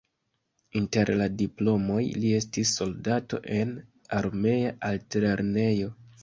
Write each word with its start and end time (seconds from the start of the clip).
Inter 0.77 1.09
la 1.19 1.27
diplomoj 1.41 1.99
li 2.23 2.31
estis 2.37 2.71
soldato 2.79 3.41
en 3.59 3.75
armea 4.21 4.75
altlernejo. 4.91 5.93